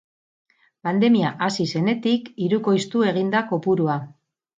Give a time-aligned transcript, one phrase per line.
[0.87, 3.99] Pandemia hasi zenetik hirukoiztu egin da kopurua.